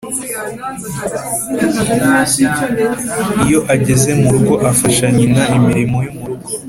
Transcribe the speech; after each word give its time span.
Iyo 3.45 3.59
ageze 3.73 4.09
mu 4.19 4.27
rugo 4.33 4.53
afasha 4.71 5.05
nyina 5.15 5.41
imirimo 5.57 5.97
yo 6.05 6.13
mu 6.17 6.23
rugo 6.29 6.47